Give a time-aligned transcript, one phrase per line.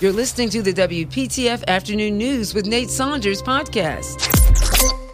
[0.00, 4.53] You're listening to the WPTF Afternoon News with Nate Saunders podcast.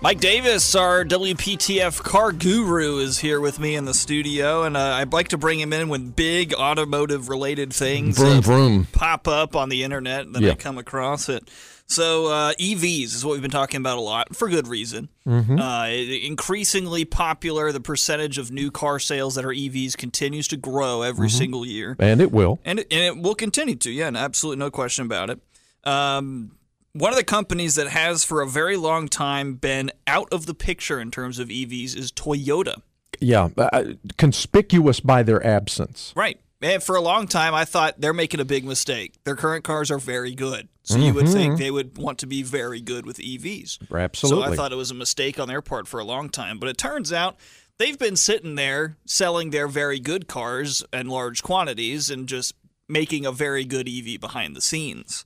[0.02, 4.80] Mike Davis, our WPTF car guru, is here with me in the studio, and uh,
[4.80, 8.86] I'd like to bring him in when big automotive related things Vroom, uh, vroom.
[8.92, 10.52] pop up on the internet that Yeah.
[10.52, 11.50] I come across it.
[11.86, 15.10] So uh, EVs is what we've been talking about a lot for good reason.
[15.26, 15.58] Mm-hmm.
[15.60, 17.70] Uh, increasingly popular.
[17.70, 21.36] The percentage of new car sales that are EVs continues to grow every Mm-hmm.
[21.38, 21.96] single year.
[21.98, 22.58] And it will.
[22.64, 23.90] and it, and it will continue to.
[23.90, 25.40] Yeah, and absolutely no question about it.
[25.84, 26.52] Um,
[26.92, 30.54] one of the companies that has for a very long time been out of the
[30.54, 32.82] picture in terms of EVs is Toyota.
[33.20, 33.48] Yeah.
[33.56, 36.12] Uh, conspicuous by their absence.
[36.16, 36.40] Right.
[36.62, 39.14] And for a long time, I thought they're making a big mistake.
[39.24, 40.68] Their current cars are very good.
[40.82, 43.78] So you would think they would want to be very good with EVs.
[43.94, 44.44] Absolutely.
[44.44, 46.58] So I thought it was a mistake on their part for a long time.
[46.58, 47.36] But it turns out
[47.78, 52.54] they've been sitting there selling their very good cars in large quantities and just
[52.90, 55.24] making a very good EV behind the scenes.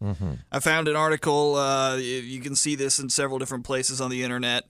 [0.52, 4.22] I found an article, uh, you can see this in several different places on the
[4.22, 4.64] internet.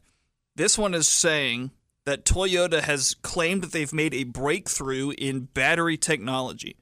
[0.57, 1.73] This one is saying
[2.05, 6.77] that Toyota has claimed that they've made a breakthrough in battery technology.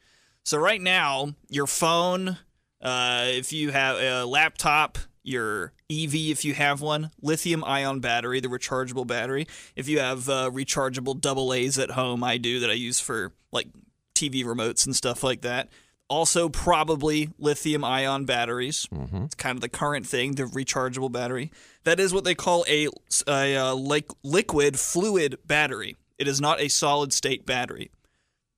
[0.44, 2.38] So right now, your phone,
[2.82, 8.40] uh, if you have a laptop, your EV, if you have one, lithium ion battery,
[8.40, 9.46] the rechargeable battery.
[9.76, 13.32] If you have uh, rechargeable double A's at home, I do that I use for
[13.52, 13.68] like
[14.14, 15.68] TV remotes and stuff like that.
[16.12, 18.86] Also, probably lithium ion batteries.
[18.92, 19.24] Mm-hmm.
[19.24, 21.50] It's kind of the current thing, the rechargeable battery.
[21.84, 22.88] That is what they call a,
[23.26, 25.96] a uh, like liquid fluid battery.
[26.18, 27.90] It is not a solid state battery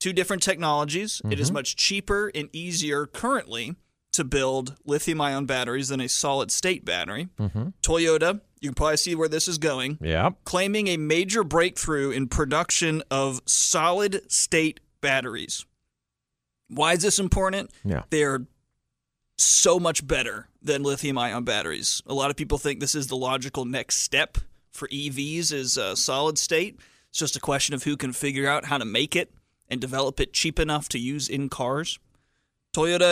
[0.05, 1.23] two different technologies.
[1.31, 1.55] It is mm-hmm.
[1.55, 3.75] much cheaper and easier currently
[4.13, 7.29] to build lithium ion batteries than a solid state battery.
[7.39, 7.69] Mm-hmm.
[7.83, 10.33] Toyota, you can probably see where this is going, Yeah.
[10.45, 15.65] claiming a major breakthrough in production of solid state batteries.
[16.69, 17.71] Why is this important?
[17.85, 18.03] Yeah.
[18.11, 18.47] They're
[19.37, 22.03] so much better than lithium ion batteries.
[22.07, 24.39] A lot of people think this is the logical next step
[24.71, 26.79] for EVs is uh, solid state.
[27.11, 29.33] It's just a question of who can figure out how to make it
[29.69, 31.99] and develop it cheap enough to use in cars.
[32.75, 33.03] Toyota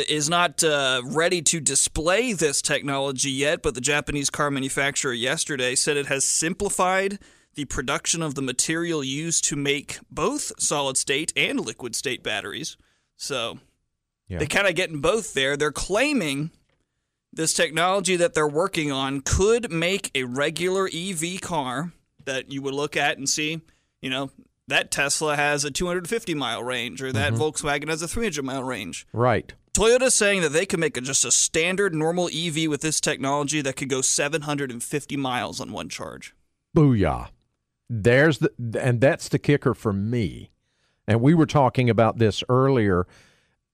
[0.00, 5.12] uh, is not uh, ready to display this technology yet, but the Japanese car manufacturer
[5.12, 7.18] yesterday said it has simplified
[7.56, 12.76] the production of the material used to make both solid state and liquid state batteries.
[13.20, 13.58] So
[14.28, 14.38] Yeah.
[14.38, 15.56] they kind of getting both there.
[15.56, 16.50] They're claiming
[17.32, 21.92] this technology that they're working on could make a regular EV car
[22.24, 23.60] that you would look at and see,
[24.00, 24.30] you know,
[24.66, 27.42] that Tesla has a 250 mile range or that mm-hmm.
[27.42, 29.06] Volkswagen has a 300 mile range.
[29.12, 29.52] Right.
[29.74, 33.60] Toyota's saying that they could make a, just a standard normal EV with this technology
[33.60, 36.34] that could go 750 miles on one charge.
[36.76, 37.28] Booyah.
[37.88, 38.50] There's the
[38.80, 40.50] and that's the kicker for me.
[41.10, 43.04] And we were talking about this earlier.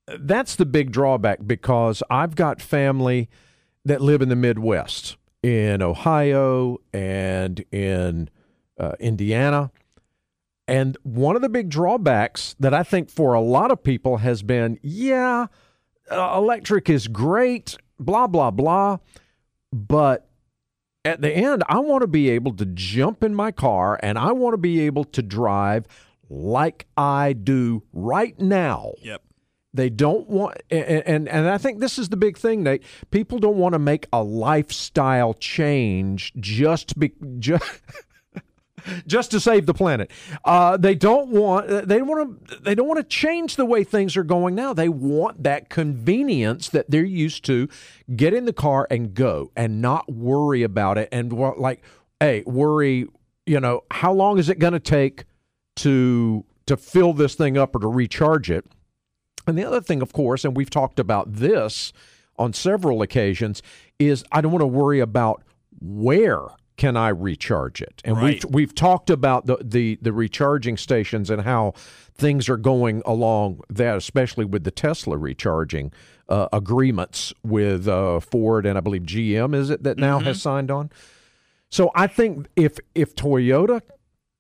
[0.09, 3.29] That's the big drawback because I've got family
[3.85, 8.31] that live in the Midwest, in Ohio and in
[8.81, 9.71] uh, Indiana.
[10.67, 14.43] And one of the big drawbacks that I think for a lot of people has
[14.43, 15.49] been, yeah,
[16.11, 18.97] uh, electric is great, blah blah blah,
[19.75, 20.27] but
[21.05, 24.33] at the end, I want to be able to jump in my car and I
[24.33, 25.87] want to be able to drive
[26.29, 28.93] like I do right now.
[29.03, 29.23] Yep.
[29.77, 32.63] They don't want, and, and and I think this is the big thing.
[32.63, 32.83] Nate.
[33.11, 37.65] people don't want to make a lifestyle change just be just.
[39.05, 40.13] Just to save the planet,
[40.45, 41.89] uh, they don't want.
[41.89, 42.61] They want to.
[42.61, 44.75] They don't want to change the way things are going now.
[44.75, 47.69] They want that convenience that they're used to.
[48.15, 51.09] Get in the car and go, and not worry about it.
[51.11, 51.83] And like,
[52.21, 53.07] hey, worry.
[53.45, 55.25] You know, how long is it going to take
[55.77, 58.65] to to fill this thing up or to recharge it?
[59.47, 61.93] And the other thing, of course, and we've talked about this
[62.39, 63.63] on several occasions,
[63.99, 65.43] is I don't want to worry about
[65.81, 66.43] where
[66.77, 68.03] can I recharge it.
[68.05, 68.45] And Right.
[68.45, 71.73] we've we've talked about the, the the recharging stations and how
[72.15, 75.93] things are going along that, especially with the Tesla recharging
[76.29, 80.71] uh, agreements with uh, Ford and I believe GM is it that now has signed
[80.71, 80.91] on.
[81.71, 83.81] So I think if if Toyota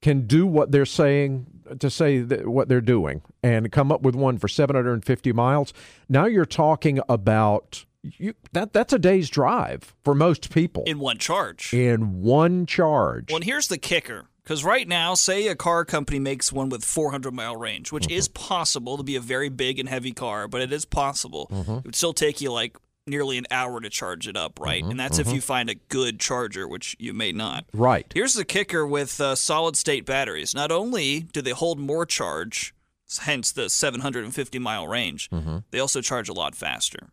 [0.02, 1.46] can do what they're saying
[1.78, 5.72] to say that what they're doing and come up with one for 750 miles,
[6.08, 11.18] now you're talking about you that that's a day's drive for most people In one
[11.18, 11.74] charge.
[11.74, 13.30] in one charge.
[13.30, 14.26] Well, and here's the kicker.
[14.46, 18.16] Because right now, say a car company makes one with 400 mile range, which mm-hmm.
[18.16, 21.48] is possible to be a very big and heavy car, but it is possible.
[21.50, 21.78] Mm-hmm.
[21.78, 24.82] It would still take you like nearly an hour to charge it up, right?
[24.82, 27.64] And that's if you find a good charger, which you may not.
[27.72, 28.06] Right.
[28.12, 30.54] Here's the kicker with uh, solid state batteries.
[30.54, 32.74] Not only do they hold more charge
[33.20, 35.30] hence the 750 mile range.
[35.30, 35.58] Mm-hmm.
[35.70, 37.10] They also charge a lot faster.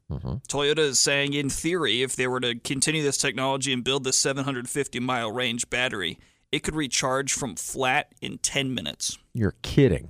[0.49, 4.17] Toyota is saying, in theory, if they were to continue this technology and build this
[4.17, 6.17] 750 mile range battery,
[6.51, 9.17] it could recharge from flat in 10 minutes.
[9.33, 10.09] You're kidding.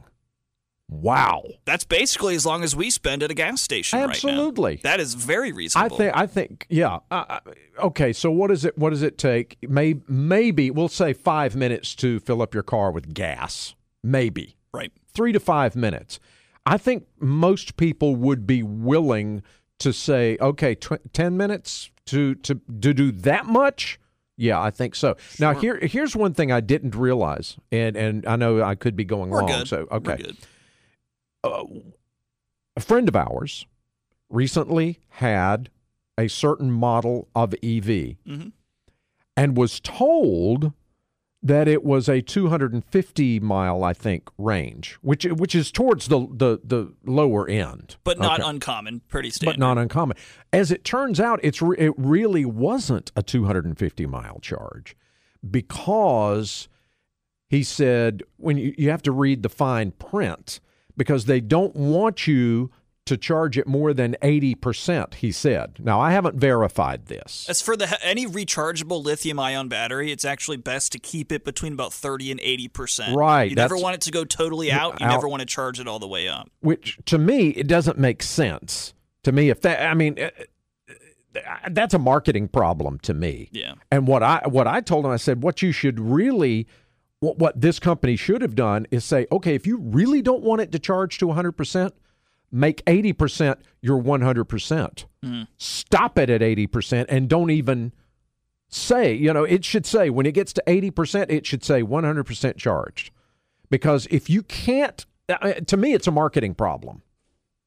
[1.01, 1.44] Wow.
[1.66, 4.74] That's basically as long as we spend at a gas station Absolutely.
[4.74, 4.92] right now.
[4.92, 5.95] That is very reasonable.
[5.95, 6.18] I think.
[6.18, 6.66] I think.
[6.69, 7.00] Yeah.
[7.10, 7.40] Uh,
[7.80, 8.13] okay.
[8.13, 8.78] So what is it?
[8.78, 9.57] What does it take?
[9.68, 10.01] Maybe.
[10.07, 13.75] Maybe we'll say five minutes to fill up your car with gas.
[14.04, 14.92] Maybe right.
[15.13, 16.19] three to five minutes.
[16.66, 19.44] I think most people would be willing
[19.80, 24.00] to say, okay, tw- ten minutes to to to do that much.
[24.36, 25.16] Yeah, I think so.
[25.39, 29.06] Now here here's one thing I didn't realize, and and I know I could be
[29.06, 29.48] going We're wrong.
[29.48, 29.68] good.
[29.68, 30.34] So okay,
[31.44, 33.66] a friend of ours
[34.30, 35.69] recently had
[36.18, 38.51] a certain model of EV Mhm.
[39.36, 40.74] and was told
[41.45, 46.62] that it was a 250 mile, I think, range, which which is towards the the,
[46.63, 48.50] the lower end, But not Okay.
[48.50, 49.01] uncommon.
[49.10, 49.54] Pretty standard.
[49.54, 50.16] but not uncommon.
[50.54, 54.96] As it turns out, it's re- it really wasn't a 250 mile charge
[55.50, 56.69] because
[57.50, 60.62] he said when you, you have to read the fine print
[60.98, 62.72] because they don't want you
[63.06, 65.75] to charge it more than 80%, he said.
[65.84, 67.45] Now, I haven't verified this.
[67.50, 71.74] As for the any rechargeable lithium ion battery, it's actually best to keep it between
[71.74, 73.13] about 30 and 80%.
[73.13, 75.01] Right, You never want it to go totally out.
[75.01, 75.12] You out.
[75.12, 76.50] never want to charge it all the way up.
[76.62, 78.94] which to me it doesn't make sense
[79.24, 80.30] to me if that i mean uh,
[81.36, 83.74] uh, that's a marketing problem to me Yeah.
[83.92, 86.68] and what i what i told him i said what you should really
[87.24, 90.62] what, what this company should have done is say okay if you really don't want
[90.62, 91.92] it to charge to 100%
[92.52, 95.06] make 80% your 100%.
[95.58, 97.94] Stop it at 80% and don't even
[98.68, 102.58] say you know it should say when it gets to 80% it should say 100%
[102.58, 103.12] charged.
[103.70, 107.04] Because if you can't uh, to me it's a marketing problem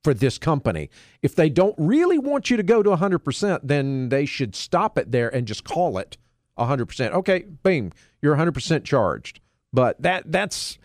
[0.04, 0.90] for this company.
[1.22, 5.12] If they don't really want you to go to 100% then they should stop it
[5.12, 6.18] there and just call it
[6.58, 7.92] 100% okay bing
[8.22, 9.40] you're 100% charged
[9.72, 10.78] but that that's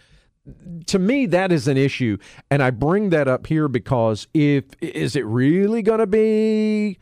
[0.88, 2.18] to me that is an issue
[2.50, 6.98] and i bring that up here because if is it really going to be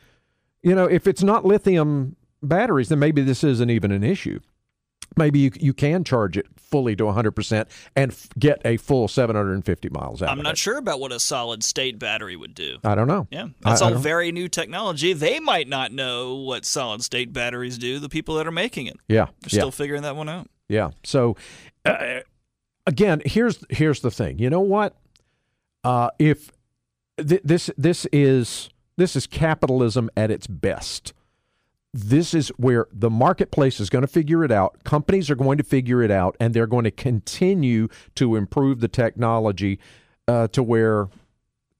[0.61, 4.39] you know if it's not lithium batteries then maybe this isn't even an issue
[5.17, 7.65] maybe you you can charge it fully to 100%
[7.95, 10.57] and f- get a full 750 miles out I'm not it.
[10.59, 12.77] sure about what a solid state battery would do.
[12.83, 13.25] I don't know.
[13.31, 15.13] Yeah, I- that's I all don't- very new technology.
[15.13, 17.97] They might not know what solid state batteries do.
[17.97, 19.25] The people that are making it, Yeah.
[19.41, 19.59] they're Yeah.
[19.61, 20.47] still figuring that one out.
[20.67, 20.91] Yeah.
[21.03, 21.35] So
[21.85, 22.19] uh,
[22.85, 24.39] again, here's here's the thing.
[24.39, 24.95] You know what?
[25.83, 26.51] Uh, if
[27.17, 31.13] th- this this is this is capitalism at its best.
[31.91, 34.83] This is where the marketplace is going to figure it out.
[34.83, 38.87] Companies are going to figure it out, and they're going to continue to improve the
[38.87, 39.79] technology
[40.27, 41.07] uh, to where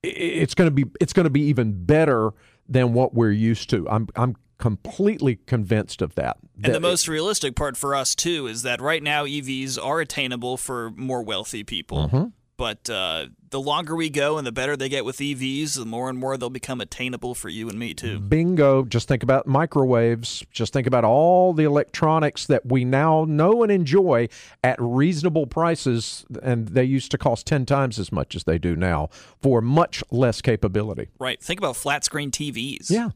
[0.02, 2.32] it's going to be it's going to be even better
[2.70, 3.88] than what we're used to.
[3.90, 6.38] I'm I'm completely convinced of that.
[6.56, 10.00] And the That- most realistic part for us too is that right now EVs are
[10.02, 12.08] attainable for more wealthy people.
[12.08, 12.26] Mm-hmm.
[12.60, 16.10] But uh, the longer we go and the better they get with EVs, the more
[16.10, 18.20] and more they'll become attainable for you and me too.
[18.20, 18.84] Bingo.
[18.84, 20.44] Just think about microwaves.
[20.52, 24.28] Just think about all the electronics that we now know and enjoy
[24.62, 26.26] at reasonable prices.
[26.44, 29.08] And they used to cost 10 times as much as they do now
[29.42, 31.08] for much less capability.
[31.18, 31.42] Right.
[31.42, 32.92] Think about flat screen TVs.
[32.92, 33.12] Yeah.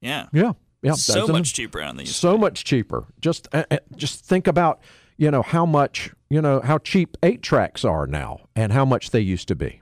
[0.00, 0.26] Yeah.
[0.32, 0.52] Yeah.
[0.82, 0.92] Yeah.
[0.92, 2.14] So much cheaper on these.
[2.14, 3.06] So much cheaper.
[3.20, 4.80] Just, uh, uh, just think about,
[5.16, 9.10] you know, how much, you know, how cheap eight tracks are now and how much
[9.10, 9.80] they used to be.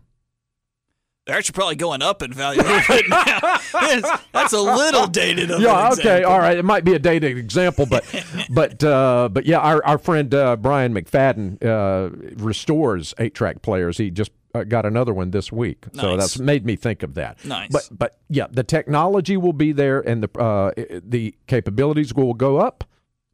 [1.27, 3.39] They're actually probably going up in value bit now.
[4.33, 5.53] That's a little dated.
[5.53, 8.05] Of yeah okay all right it might be a dated example but
[8.51, 12.11] but uh but yeah our, our friend uh brian mcfadden uh
[12.43, 16.67] restores eight track players he just uh, got another one this week so that's made
[16.67, 17.71] me think of that Nice.
[17.71, 22.59] but but yeah the technology will be there and the uh the capabilities will go
[22.59, 22.85] up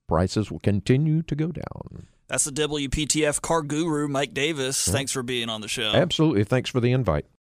[0.09, 4.89] prices will continue to go down That's the WPTF car guru, Mike Davis.
[4.89, 5.93] Thanks for being on the show.
[5.95, 7.27] absolutely thanks for the invite